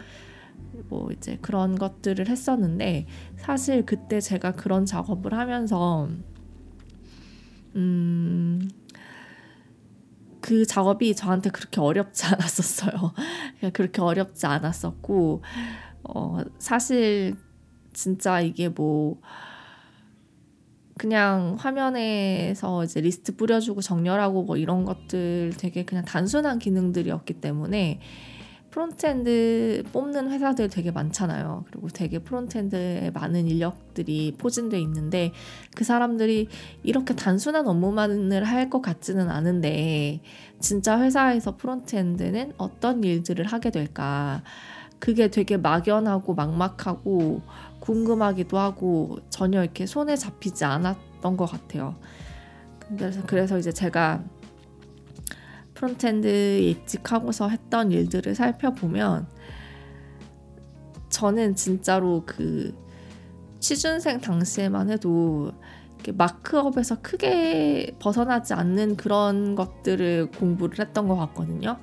뭐 0.88 1.10
이제 1.12 1.38
그런 1.40 1.76
것들을 1.76 2.28
했었는데 2.28 3.06
사실 3.36 3.84
그때 3.86 4.20
제가 4.20 4.52
그런 4.52 4.84
작업을 4.86 5.34
하면서 5.34 6.08
음. 7.76 8.68
그 10.42 10.66
작업이 10.66 11.14
저한테 11.14 11.50
그렇게 11.50 11.80
어렵지 11.80 12.26
않았었어요. 12.34 12.92
그렇게 13.72 14.02
어렵지 14.02 14.44
않았었고, 14.44 15.42
어, 16.02 16.38
사실 16.58 17.36
진짜 17.94 18.40
이게 18.40 18.68
뭐, 18.68 19.20
그냥 20.98 21.56
화면에서 21.58 22.84
이제 22.84 23.00
리스트 23.00 23.34
뿌려주고 23.36 23.80
정렬하고 23.80 24.42
뭐 24.42 24.56
이런 24.56 24.84
것들 24.84 25.54
되게 25.56 25.84
그냥 25.84 26.04
단순한 26.04 26.58
기능들이었기 26.58 27.34
때문에 27.34 28.00
frontend 28.72 29.84
뽑는 29.92 30.30
회사들 30.30 30.68
되게 30.70 30.90
많잖아요. 30.90 31.64
그리고 31.70 31.88
되게 31.88 32.18
frontend에 32.18 33.10
많은 33.12 33.46
인력들이 33.46 34.34
포진돼 34.38 34.80
있는데 34.80 35.32
그 35.76 35.84
사람들이 35.84 36.48
이렇게 36.82 37.14
단순한 37.14 37.68
업무만을 37.68 38.44
할 38.44 38.62
것 38.72 38.80
같지는 38.80 39.28
않은데 39.28 40.20
진짜 40.58 40.98
회사에서 40.98 41.56
frontend는 41.56 42.54
어떤 42.56 43.04
일들을 43.04 43.44
하게 43.44 43.70
될까? 43.70 44.42
그게 44.98 45.28
되게 45.28 45.56
막연하고 45.58 46.34
막막하고 46.34 47.42
궁금하기도 47.80 48.56
하고 48.56 49.18
전혀 49.28 49.62
이렇게 49.62 49.84
손에 49.84 50.16
잡히지 50.16 50.64
않았던 50.64 51.36
것 51.36 51.44
같아요. 51.44 51.96
그래서 52.88 53.20
그래서 53.26 53.58
이제 53.58 53.72
제가 53.72 54.22
frontend 55.82 56.60
입직하고서 56.60 57.48
했던 57.48 57.90
일들을 57.90 58.36
살펴보면 58.36 59.26
저는 61.08 61.56
진짜로 61.56 62.22
그 62.24 62.72
취준생 63.58 64.20
당시에만 64.20 64.90
해도 64.90 65.50
markup에서 66.14 67.02
크게 67.02 67.96
벗어나지 67.98 68.54
않는 68.54 68.96
그런 68.96 69.56
것들을 69.56 70.30
공부를 70.30 70.78
했던 70.78 71.08
것 71.08 71.16
같거든요. 71.16 71.78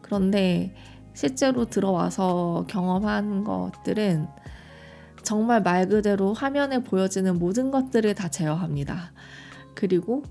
그런데 0.00 0.74
실제로 1.12 1.66
들어와서 1.66 2.64
경험한 2.68 3.44
것들은 3.44 4.26
정말 5.22 5.62
말 5.62 5.88
그대로 5.88 6.32
화면에 6.32 6.78
보여지는 6.78 7.38
모든 7.38 7.70
것들을 7.70 8.14
다 8.14 8.28
제어합니다. 8.28 9.12
그리고 9.74 10.22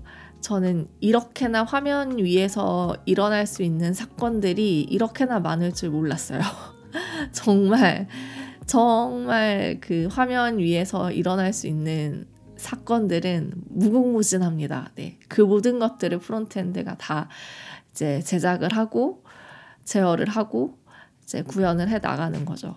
저는 0.44 0.88
이렇게나 1.00 1.64
화면 1.64 2.18
위에서 2.18 2.94
일어날 3.06 3.46
수 3.46 3.62
있는 3.62 3.94
사건들이 3.94 4.82
이렇게나 4.82 5.40
많을 5.40 5.72
줄 5.72 5.88
몰랐어요. 5.88 6.38
정말 7.32 8.08
정말 8.66 9.78
그 9.80 10.06
화면 10.10 10.58
위에서 10.58 11.10
일어날 11.12 11.54
수 11.54 11.66
있는 11.66 12.26
사건들은 12.58 13.52
무궁무진합니다. 13.70 14.90
네. 14.96 15.18
그 15.28 15.40
모든 15.40 15.78
것들을 15.78 16.18
frontend가 16.18 16.96
다 16.98 17.30
이제 17.92 18.20
제작을 18.20 18.76
하고 18.76 19.24
제어를 19.84 20.28
하고 20.28 20.76
이제 21.22 21.40
구현을 21.40 21.88
해 21.88 22.00
나가는 22.00 22.44
거죠. 22.44 22.76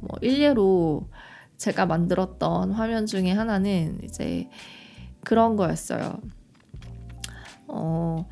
뭐 0.00 0.18
일례로 0.20 1.08
제가 1.58 1.86
만들었던 1.86 2.72
화면 2.72 3.06
중에 3.06 3.30
하나는 3.30 4.00
이제 4.02 4.50
그런 5.22 5.54
거였어요. 5.54 6.20
어, 7.68 8.28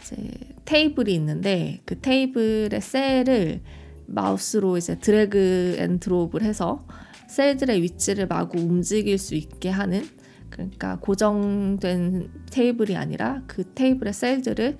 이제 0.00 0.16
테이블이 0.64 1.14
있는데 1.14 1.80
그 1.84 2.00
테이블의 2.00 2.80
셀을 2.80 3.60
마우스로 4.06 4.76
이제 4.76 4.98
drag 4.98 5.76
and 5.78 6.00
drop을 6.00 6.42
해서 6.42 6.84
셀들의 7.28 7.80
위치를 7.82 8.26
마구 8.26 8.58
움직일 8.58 9.18
수 9.18 9.34
있게 9.36 9.68
하는 9.68 10.04
그러니까 10.50 10.98
고정된 10.98 12.30
테이블이 12.50 12.96
아니라 12.96 13.42
그 13.46 13.72
테이블의 13.72 14.12
셀들을 14.12 14.78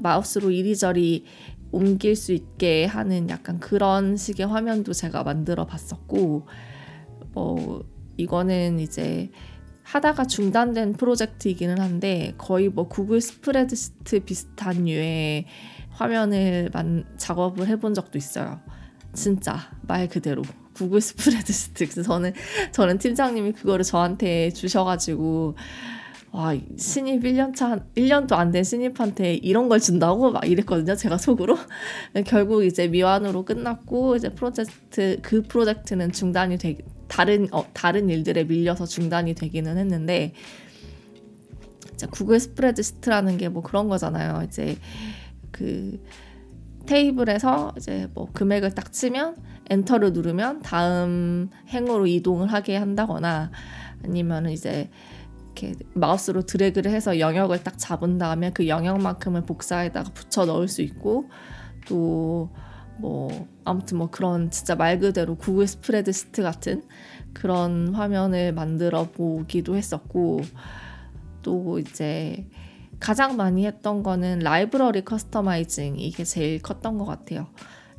마우스로 0.00 0.50
이리저리 0.50 1.24
옮길 1.70 2.16
수 2.16 2.32
있게 2.32 2.84
하는 2.84 3.30
약간 3.30 3.58
그런 3.60 4.16
식의 4.16 4.46
화면도 4.46 4.92
제가 4.92 5.22
만들어 5.22 5.66
봤었고 5.66 6.46
뭐 7.32 7.84
이거는 8.16 8.78
이제 8.78 9.30
하다가 9.92 10.24
중단된 10.24 10.94
프로젝트이기는 10.94 11.78
한데 11.78 12.32
거의 12.38 12.70
뭐 12.70 12.88
구글 12.88 13.20
스프레드시트 13.20 14.20
비슷한 14.20 14.84
류의 14.84 15.44
화면을 15.90 16.70
만, 16.72 17.04
작업을 17.18 17.66
해본 17.68 17.92
적도 17.92 18.16
있어요. 18.16 18.58
진짜 19.12 19.58
말 19.82 20.08
그대로 20.08 20.40
구글 20.72 21.02
스프레드시트. 21.02 21.84
그래서 21.84 22.02
저는 22.02 22.32
저는 22.72 22.96
팀장님이 22.96 23.52
그거를 23.52 23.84
저한테 23.84 24.50
주셔가지고 24.52 25.56
와 26.30 26.54
신입 26.78 27.22
1년차 27.24 27.84
1년도 27.94 28.32
안 28.32 28.50
된 28.50 28.64
신입한테 28.64 29.34
이런 29.34 29.68
걸 29.68 29.78
준다고 29.78 30.32
막 30.32 30.48
이랬거든요. 30.48 30.96
제가 30.96 31.18
속으로 31.18 31.58
결국 32.26 32.64
이제 32.64 32.88
미완으로 32.88 33.44
끝났고 33.44 34.16
이제 34.16 34.30
프로젝트 34.30 35.18
그 35.20 35.42
프로젝트는 35.42 36.12
중단이 36.12 36.56
되, 36.56 36.78
다른 37.12 37.46
어, 37.52 37.66
다른 37.74 38.08
일들에 38.08 38.44
밀려서 38.44 38.86
중단이 38.86 39.34
되기는 39.34 39.76
했는데 39.76 40.32
이제 41.92 42.06
구글 42.10 42.40
스프레드시트라는 42.40 43.36
게 43.36 43.48
뭐 43.50 43.62
그런 43.62 43.88
거잖아요. 43.88 44.42
이제 44.44 44.76
그 45.50 46.02
테이블에서 46.86 47.74
이제 47.76 48.08
뭐 48.14 48.28
금액을 48.32 48.74
딱 48.74 48.92
치면 48.92 49.36
엔터를 49.68 50.14
누르면 50.14 50.62
다음 50.62 51.50
행으로 51.68 52.06
이동을 52.06 52.50
하게 52.50 52.76
한다거나 52.76 53.50
아니면 54.02 54.48
이제 54.48 54.88
이렇게 55.44 55.74
마우스로 55.92 56.46
드래그를 56.46 56.90
해서 56.90 57.18
영역을 57.18 57.62
딱 57.62 57.76
잡은 57.76 58.16
다음에 58.16 58.52
그 58.52 58.68
영역만큼을 58.68 59.42
복사에다가 59.42 60.10
붙여 60.14 60.46
넣을 60.46 60.66
수 60.66 60.80
있고 60.80 61.28
또 61.86 62.48
뭐 62.98 63.48
아무튼 63.64 63.98
뭐 63.98 64.10
그런 64.10 64.50
진짜 64.50 64.74
말 64.74 64.98
그대로 64.98 65.36
구글 65.36 65.66
스프레드시트 65.66 66.42
같은 66.42 66.82
그런 67.32 67.94
화면을 67.94 68.52
만들어 68.52 69.10
보기도 69.10 69.76
했었고 69.76 70.42
또 71.42 71.78
이제 71.78 72.46
가장 73.00 73.36
많이 73.36 73.66
했던 73.66 74.02
거는 74.02 74.40
라이브러리 74.40 75.04
customizing 75.04 75.98
이게 75.98 76.24
제일 76.24 76.60
컸던 76.62 76.98
것 76.98 77.04
같아요. 77.04 77.48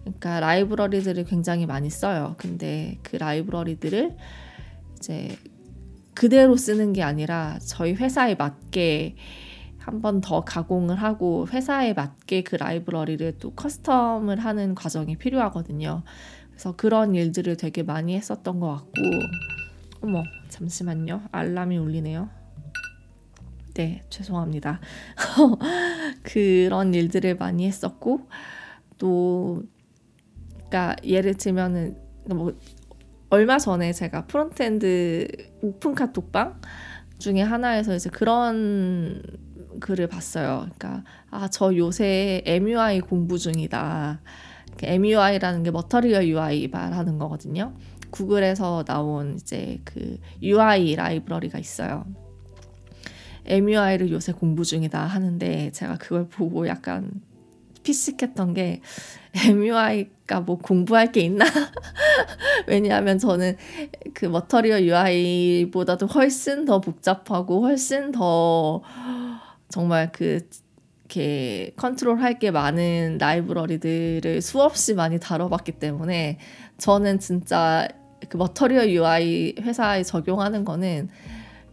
그러니까 0.01 0.39
라이브러리들을 0.39 1.25
굉장히 1.25 1.65
많이 1.65 1.89
써요. 1.89 2.35
근데 2.37 2.99
그 3.03 3.15
라이브러리들을 3.15 4.15
이제 4.97 5.37
그대로 6.13 6.55
쓰는 6.55 6.93
게 6.93 7.03
아니라 7.03 7.59
저희 7.65 7.93
회사에 7.93 8.35
맞게 8.35 9.15
한 9.85 10.01
번 10.01 10.21
더 10.21 10.41
가공을 10.45 10.95
하고 10.95 11.45
회사에 11.49 11.93
맞게 11.93 12.43
그 12.43 12.55
라이브러리를 12.55 13.37
또 13.39 13.53
custom을 13.53 14.37
하는 14.37 14.75
과정이 14.75 15.17
필요하거든요. 15.17 16.03
그래서 16.51 16.75
그런 16.75 17.15
일들을 17.15 17.57
되게 17.57 17.83
많이 17.83 18.15
했었던 18.15 18.59
것 18.61 18.67
같고, 18.75 18.91
어머, 20.01 20.23
잠시만요. 20.47 21.23
알람이 21.31 21.77
울리네요. 21.77 22.29
네, 23.73 24.03
죄송합니다. 24.09 24.79
그런 26.23 26.93
일들을 26.93 27.35
많이 27.35 27.65
했었고, 27.67 28.27
또, 28.97 29.63
그러니까 30.69 30.95
예를 31.03 31.33
들면은, 31.33 31.97
뭐, 32.29 32.53
얼마 33.29 33.57
전에 33.57 33.91
제가 33.91 34.27
frontend 34.27 35.27
오픈 35.61 35.95
카톡방 35.95 36.61
중에 37.17 37.41
하나에서 37.41 37.95
이제 37.95 38.09
그런 38.09 39.21
글을 39.79 40.07
봤어요. 40.07 40.67
그러니까 40.77 41.03
아 41.29 41.47
저 41.49 41.75
요새 41.75 42.41
MUI 42.45 43.01
공부 43.01 43.37
중이다. 43.37 44.21
MUI라는 44.81 45.63
게 45.63 45.71
머터리얼 45.71 46.27
UI 46.27 46.67
말하는 46.67 47.17
거거든요. 47.19 47.73
구글에서 48.11 48.83
나온 48.85 49.35
이제 49.35 49.79
그 49.85 50.17
UI 50.41 50.95
라이브러리가 50.95 51.59
있어요. 51.59 52.05
MUI를 53.45 54.11
요새 54.11 54.31
공부 54.31 54.63
중이다 54.63 54.99
하는데 55.05 55.71
제가 55.71 55.97
그걸 55.97 56.27
보고 56.27 56.67
약간 56.67 57.11
피식했던 57.83 58.53
게 58.53 58.81
MUI가 59.33 60.41
뭐 60.41 60.57
공부할 60.57 61.11
게 61.11 61.21
있나? 61.21 61.45
왜냐하면 62.67 63.19
저는 63.19 63.57
그 64.13 64.25
머터리얼 64.25 64.83
UI보다도 64.87 66.05
훨씬 66.07 66.65
더 66.65 66.79
복잡하고 66.79 67.61
훨씬 67.61 68.11
더 68.11 68.81
정말 69.73 70.11
그 70.11 70.47
이렇게 71.05 71.73
컨트롤할 71.77 72.37
게 72.37 72.51
많은 72.51 73.17
라이브러리들을 73.19 74.39
수없이 74.43 74.93
많이 74.93 75.19
다뤄봤기 75.19 75.73
때문에 75.73 76.37
저는 76.77 77.19
진짜 77.19 77.87
그 78.29 78.37
머터리얼 78.37 78.89
UI 78.91 79.55
회사에 79.59 80.03
적용하는 80.03 80.63
거는 80.63 81.09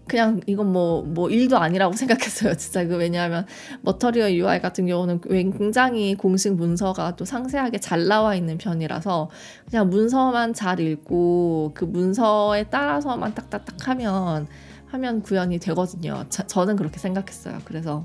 그냥 0.08 0.40
이건 0.46 0.72
뭐, 0.72 1.02
뭐 1.02 1.28
일도 1.28 1.58
아니라고 1.58 1.92
생각했어요. 1.94 2.54
진짜 2.54 2.86
그 2.86 2.96
왜냐하면 2.96 3.46
머터리얼 3.82 4.32
UI 4.32 4.62
같은 4.62 4.86
경우는 4.86 5.20
굉장히 5.58 6.14
공식 6.14 6.54
문서가 6.54 7.16
또 7.16 7.26
상세하게 7.26 7.80
잘 7.80 8.08
나와 8.08 8.34
있는 8.34 8.56
편이라서 8.56 9.28
그냥 9.68 9.90
문서만 9.90 10.54
잘 10.54 10.80
읽고 10.80 11.72
그 11.74 11.84
문서에 11.84 12.64
따라서만 12.64 13.34
딱딱딱 13.34 13.88
하면 13.88 14.48
하면 14.90 15.22
구현이 15.22 15.58
되거든요. 15.58 16.24
자, 16.28 16.46
저는 16.46 16.76
그렇게 16.76 16.98
생각했어요. 16.98 17.58
그래서 17.64 18.04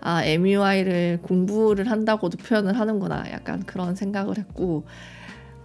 아, 0.00 0.24
MUI를 0.24 1.20
공부를 1.22 1.90
한다고도 1.90 2.38
표현을 2.38 2.78
하는구나. 2.78 3.30
약간 3.32 3.64
그런 3.64 3.94
생각을 3.94 4.38
했고 4.38 4.84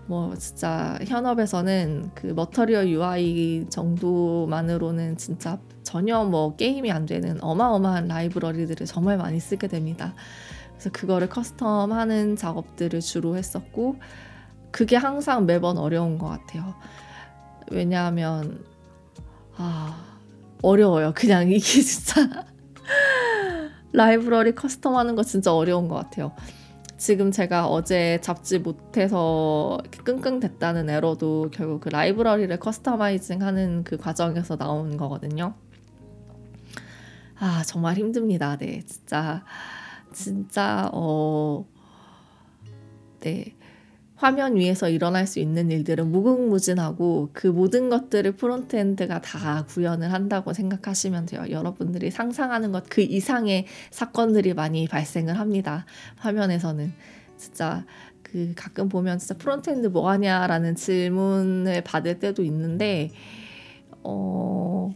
뭐 0.07 0.36
진짜 0.36 0.97
현업에서는 1.07 2.12
그 2.15 2.27
머터리얼 2.27 2.89
UI 2.89 3.67
정도만으로는 3.69 5.17
진짜 5.17 5.60
전혀 5.84 6.23
뭐 6.23 6.55
게임이 6.55 6.91
안 6.91 7.05
되는 7.05 7.41
어마어마한 7.41 8.07
라이브러리들을 8.07 8.86
정말 8.88 9.17
많이 9.17 9.39
쓰게 9.39 9.67
됩니다. 9.67 10.13
그래서 10.73 10.89
그거를 10.91 11.29
커스텀하는 11.29 12.38
작업들을 12.38 12.99
주로 12.99 13.38
했었고 13.38 13.97
그게 14.71 14.95
항상 14.95 15.45
매번 15.45 15.77
어려운 15.77 16.17
것 16.17 16.27
같아요. 16.27 16.73
왜냐하면 17.69 18.63
아 19.62 19.95
어려워요. 20.63 21.13
그냥 21.15 21.52
이게 21.52 21.60
진짜 21.82 22.45
라이브러리 23.93 24.54
custom 24.54 24.93
하는 24.93 25.15
거 25.15 25.24
진짜 25.24 25.54
어려운 25.54 25.88
것 25.88 25.95
같아요. 25.95 26.34
지금 26.97 27.32
제가 27.32 27.67
어제 27.67 28.19
잡지 28.21 28.60
못해서 28.60 29.80
끙끙댔다는 30.04 30.89
에러도 30.89 31.50
결국 31.52 31.82
그 31.82 31.89
라이브러리를 31.89 32.58
customizing 32.60 33.41
하는 33.41 33.84
그 33.84 33.97
과정에서 33.97 34.56
나온 34.56 34.97
거거든요. 34.97 35.54
아, 37.39 37.63
정말 37.65 37.95
힘듭니다. 37.95 38.56
네, 38.58 38.82
진짜, 38.86 39.43
진짜, 40.13 40.89
어, 40.93 41.65
네. 43.19 43.56
화면 44.21 44.55
위에서 44.55 44.88
일어날 44.88 45.25
수 45.25 45.39
있는 45.39 45.71
일들은 45.71 46.12
무궁무진하고 46.12 47.31
그 47.34 47.47
모든 47.47 47.89
것들을 47.89 48.34
frontend가 48.34 49.21
다 49.21 49.65
구현을 49.67 50.13
한다고 50.13 50.53
생각하시면 50.53 51.25
돼요. 51.25 51.45
여러분들이 51.49 52.12
상상하는 52.12 52.71
것 52.71 52.91
그 52.91 53.01
이상의 53.01 53.65
사건들이 53.89 54.53
많이 54.53 54.86
발생을 54.88 55.39
합니다. 55.39 55.86
화면에서는 56.17 56.93
진짜 57.38 57.86
그 58.21 58.53
가끔 58.55 58.89
보면 58.89 59.17
진짜 59.17 59.36
frontend 59.38 59.88
뭐 59.88 60.10
하냐라는 60.10 60.75
질문을 60.75 61.81
받을 61.84 62.19
때도 62.19 62.43
있는데 62.43 63.12
어 64.03 64.93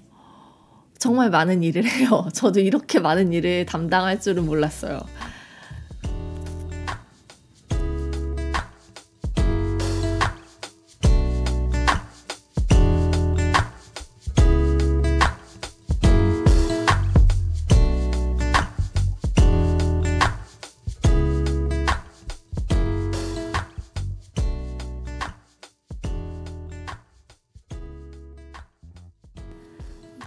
정말 0.97 1.29
많은 1.29 1.63
일을 1.63 1.85
해요. 1.85 2.27
저도 2.35 2.59
이렇게 2.59 2.99
많은 2.99 3.31
일을 3.31 3.65
담당할 3.65 4.19
줄은 4.19 4.45
몰랐어요. 4.45 4.99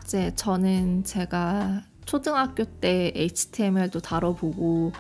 이제 0.08 0.32
저는 0.36 1.04
제가 1.04 1.82
초등학교 2.06 2.64
때 2.64 3.12
HTML도 3.14 4.00
다뤄보고 4.00 4.92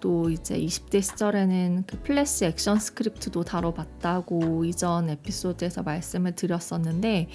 또 0.00 0.30
이제 0.30 0.58
20대 0.58 1.02
시절에는 1.02 1.84
그 1.86 2.00
Flash 2.00 2.46
ActionScript도 2.46 3.44
다뤄봤다고 3.44 4.64
이전 4.64 5.10
에피소드에서 5.10 5.82
말씀을 5.82 6.34
드렸었는데 6.34 7.28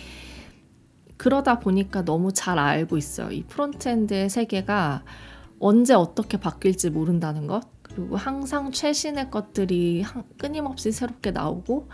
그러다 1.17 1.59
보니까 1.59 2.03
너무 2.03 2.33
잘 2.33 2.57
알고 2.57 2.97
있어요. 2.97 3.29
이 3.29 3.43
frontend의 3.43 4.27
세계가 4.31 5.03
언제 5.59 5.93
어떻게 5.93 6.39
바뀔지 6.39 6.89
모른다는 6.89 7.45
것 7.45 7.61
그리고 7.83 8.17
항상 8.17 8.71
최신의 8.71 9.29
것들이 9.29 10.03
끊임없이 10.39 10.91
새롭게 10.91 11.29
나오고 11.29 11.87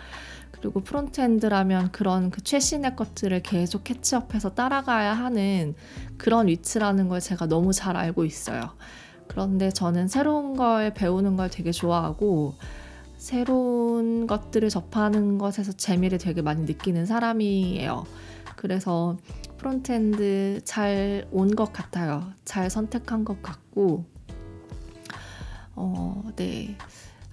그리고 0.60 0.82
frontend라면 0.82 1.92
그런 1.92 2.32
그 2.32 2.42
최신의 2.42 2.96
것들을 2.96 3.42
계속 3.44 3.84
catch 3.84 4.11
up해서 4.11 4.54
따라가야 4.56 5.14
하는 5.14 5.76
그런 6.18 6.48
위치라는 6.48 7.08
걸 7.10 7.20
제가 7.20 7.46
너무 7.48 7.74
잘 7.74 7.96
알고 7.96 8.26
있어요. 8.26 8.72
그런데 9.28 9.70
저는 9.70 10.08
새로운 10.08 10.56
걸 10.56 10.94
배우는 10.94 11.36
걸 11.38 11.50
되게 11.50 11.72
좋아하고 11.72 12.56
새로운 13.18 14.26
것들을 14.28 14.70
접하는 14.70 15.38
것에서 15.38 15.72
재미를 15.74 16.18
되게 16.18 16.42
많이 16.42 16.64
느끼는 16.64 17.06
사람이에요. 17.06 18.06
그래서 18.56 19.18
frontend 19.58 20.62
잘 20.66 21.28
온 21.32 21.56
것 21.56 21.74
같아요. 21.74 22.32
잘 22.46 22.70
선택한 22.70 23.26
것 23.26 23.42
같고, 23.42 24.06
어, 25.76 26.24
네. 26.36 26.78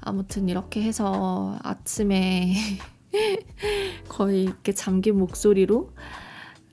아무튼 0.00 0.48
이렇게 0.48 0.82
해서 0.82 1.58
아침에 1.62 2.54
거의 4.08 4.44
이렇게 4.44 4.72
잠긴 4.72 5.18
목소리로 5.18 5.92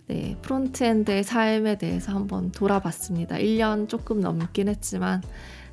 네, 0.07 0.37
frontend의 0.41 1.23
삶에 1.23 1.77
대해서 1.77 2.11
한번 2.11 2.51
돌아봤습니다. 2.51 3.37
1년 3.37 3.87
조금 3.87 4.19
넘긴 4.19 4.67
했지만 4.67 5.21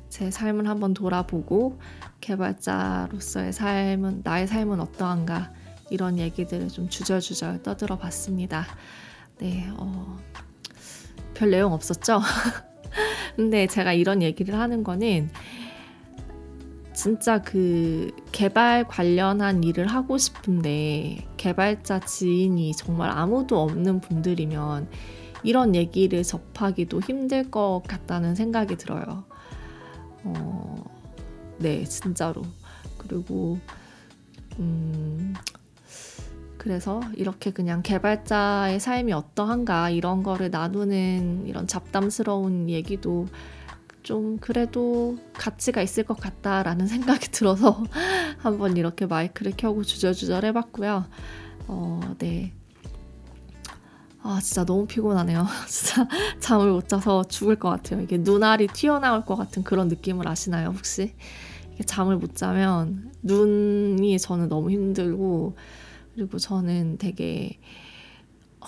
제 0.07 0.31
삶을 0.31 0.67
한번 0.67 0.93
돌아보고 0.93 1.79
개발자로서의 2.21 3.53
삶은 3.53 4.21
나의 4.23 4.47
삶은 4.47 4.79
어떠한가 4.79 5.51
이런 5.89 6.17
얘기들을 6.17 6.69
좀 6.69 6.87
주절주절 6.89 7.63
떠들어 7.63 7.97
봤습니다. 7.97 8.65
네, 9.39 9.67
어, 9.77 10.17
별 11.33 11.51
내용 11.51 11.73
없었죠? 11.73 12.21
근데 13.35 13.67
제가 13.67 13.93
이런 13.93 14.21
얘기를 14.21 14.57
하는 14.57 14.83
거는 14.83 15.29
진짜 16.99 17.41
그 17.41 18.11
개발 18.33 18.85
관련한 18.85 19.63
일을 19.63 19.87
하고 19.87 20.17
싶은데 20.17 21.25
개발자 21.37 22.01
지인이 22.01 22.73
정말 22.73 23.09
아무도 23.09 23.61
없는 23.61 24.01
분들이면 24.01 24.89
이런 25.43 25.75
얘기를 25.75 26.23
접하기도 26.23 26.99
힘들 26.99 27.49
것 27.49 27.83
같다는 27.87 28.35
생각이 28.35 28.75
들어요. 28.75 29.23
어, 30.25 30.83
네, 31.59 31.85
진짜로. 31.85 32.41
그리고, 32.97 33.59
음, 34.59 35.33
그래서 36.57 36.99
이렇게 37.15 37.51
그냥 37.51 37.81
개발자의 37.81 38.81
삶이 38.81 39.13
어떠한가 39.13 39.89
이런 39.91 40.21
거를 40.21 40.51
나누는 40.51 41.47
이런 41.47 41.65
잡담스러운 41.65 42.69
얘기도 42.69 43.27
좀 44.09 44.39
그래도 44.39 45.19
가치가 45.33 45.83
있을 45.83 46.03
것 46.03 46.19
같다라는 46.19 46.87
생각이 46.89 47.27
들어서 47.27 47.83
한번 48.39 48.75
이렇게 48.75 49.05
마이크를 49.05 49.53
켜고 49.55 49.83
주저주절 49.83 50.45
해봤고요. 50.45 51.05
어, 51.67 51.99
네. 52.17 52.51
아, 54.23 54.39
진짜 54.41 54.65
너무 54.65 54.87
피곤하네요. 54.87 55.45
진짜 55.69 56.07
잠을 56.39 56.71
못 56.71 56.89
자서 56.89 57.23
죽을 57.25 57.57
것 57.57 57.69
같아요. 57.69 58.01
이게 58.01 58.17
눈알이 58.17 58.69
튀어나올 58.73 59.25
것 59.25 59.35
같은 59.35 59.63
그런 59.63 59.89
느낌을 59.89 60.27
아시나요, 60.27 60.69
혹시? 60.69 61.13
이게 61.75 61.83
잠을 61.83 62.17
못 62.17 62.35
자면 62.35 63.11
눈이 63.21 64.17
저는 64.17 64.49
너무 64.49 64.71
힘들고, 64.71 65.55
그리고 66.15 66.39
저는 66.39 66.97
되게 66.97 67.59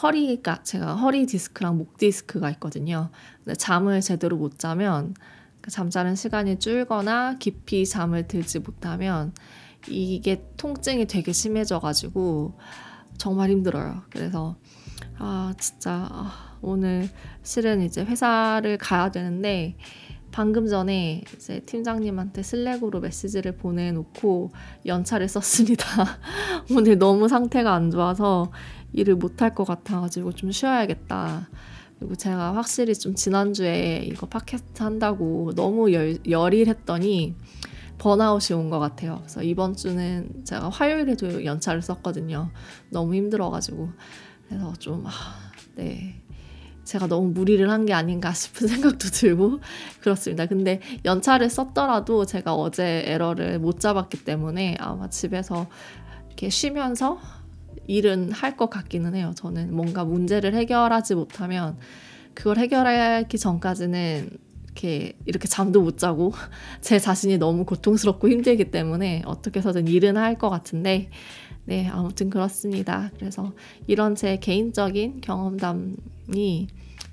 허리가 0.01 0.63
제가 0.63 0.95
허리 0.95 1.25
디스크랑 1.25 1.77
목 1.77 1.97
디스크가 1.97 2.49
있거든요. 2.51 3.09
근데 3.43 3.55
잠을 3.55 4.01
제대로 4.01 4.37
못 4.37 4.59
자면 4.59 5.13
그 5.61 5.69
잠자는 5.69 6.15
시간이 6.15 6.59
줄거나 6.59 7.37
깊이 7.37 7.85
잠을 7.85 8.27
들지 8.27 8.59
못하면 8.59 9.33
이게 9.87 10.43
통증이 10.57 11.05
되게 11.07 11.31
심해져가지고 11.31 12.57
정말 13.17 13.49
힘들어요. 13.49 14.03
그래서 14.09 14.55
아 15.17 15.53
진짜 15.59 16.07
아, 16.11 16.57
오늘 16.61 17.09
실은 17.43 17.81
이제 17.81 18.03
회사를 18.03 18.77
가야 18.77 19.11
되는데 19.11 19.77
방금 20.31 20.67
전에 20.67 21.23
이제 21.35 21.59
팀장님한테 21.65 22.41
슬랙으로 22.43 22.99
메시지를 23.01 23.57
보내놓고 23.57 24.51
연차를 24.85 25.27
썼습니다. 25.27 25.85
오늘 26.75 26.97
너무 26.97 27.27
상태가 27.27 27.73
안 27.73 27.91
좋아서 27.91 28.51
일을 28.93 29.15
못할 29.15 29.53
것 29.53 29.65
같아가지고 29.65 30.31
좀 30.33 30.51
쉬어야겠다. 30.51 31.49
그리고 31.99 32.15
제가 32.15 32.55
확실히 32.55 32.95
좀 32.95 33.13
지난주에 33.13 34.03
이거 34.05 34.25
팟캐스트 34.25 34.81
한다고 34.81 35.51
너무 35.55 35.93
열, 35.93 36.17
열일했더니 36.27 37.35
번아웃이 37.99 38.57
온 38.57 38.69
것 38.71 38.79
같아요. 38.79 39.17
그래서 39.19 39.43
이번 39.43 39.75
주는 39.75 40.43
제가 40.43 40.69
화요일에도 40.69 41.45
연차를 41.45 41.81
썼거든요. 41.83 42.49
너무 42.89 43.13
힘들어가지고. 43.13 43.89
그래서 44.47 44.73
좀, 44.79 45.05
아, 45.05 45.11
네. 45.75 46.20
제가 46.83 47.07
너무 47.07 47.29
무리를 47.31 47.69
한 47.69 47.85
게 47.85 47.93
아닌가 47.93 48.31
싶은 48.33 48.67
생각도 48.67 49.07
들고 49.09 49.59
그렇습니다. 50.01 50.45
근데 50.45 50.79
연차를 51.05 51.49
썼더라도 51.49 52.25
제가 52.25 52.53
어제 52.53 53.03
에러를 53.05 53.59
못 53.59 53.79
잡았기 53.79 54.23
때문에 54.25 54.77
아마 54.79 55.09
집에서 55.09 55.67
이렇게 56.27 56.49
쉬면서 56.49 57.19
일은 57.87 58.31
할 58.31 58.55
것 58.57 58.69
같기는 58.69 59.15
해요. 59.15 59.31
저는 59.35 59.73
뭔가 59.75 60.03
문제를 60.05 60.53
해결하지 60.55 61.15
못하면 61.15 61.77
그걸 62.33 62.57
해결하기 62.57 63.37
전까지는 63.37 64.29
이렇게 64.67 65.17
이렇게 65.25 65.47
잠도 65.49 65.81
못 65.81 65.97
자고 65.97 66.33
제 66.81 66.97
자신이 66.99 67.37
너무 67.37 67.65
고통스럽고 67.65 68.29
힘들기 68.29 68.71
때문에 68.71 69.21
어떻게 69.25 69.59
해서든 69.59 69.87
일은 69.87 70.15
할 70.17 70.37
것 70.37 70.49
같은데 70.49 71.09
네 71.65 71.87
아무튼 71.87 72.29
그렇습니다. 72.29 73.11
그래서 73.15 73.53
이런 73.87 74.15
제 74.15 74.37
개인적인 74.37 75.21
경험담이 75.21 76.67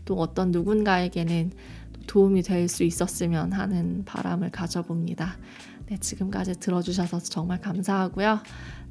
또 0.05 0.17
어떤 0.17 0.51
누군가에게는 0.51 1.53
도움이 2.07 2.43
될 2.43 2.69
수 2.69 2.83
있었으면 2.85 3.53
하는 3.53 4.05
바람을 4.05 4.51
가져봅니다. 4.51 5.37
네, 5.87 5.99
지금까지 5.99 6.59
들어주셔서 6.59 7.21
정말 7.21 7.61
감사하고요. 7.61 8.41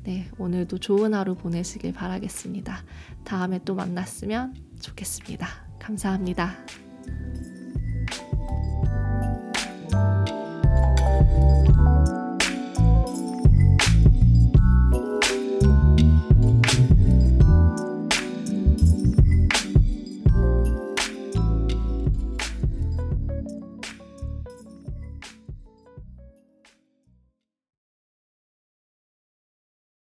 네, 0.03 0.29
오늘도 0.37 0.77
좋은 0.77 1.13
하루 1.13 1.35
보내시길 1.35 1.93
바라겠습니다. 1.93 2.83
다음에 3.23 3.59
또 3.65 3.75
만났으면 3.75 4.55
좋겠습니다. 4.79 5.47
감사합니다. 5.79 6.55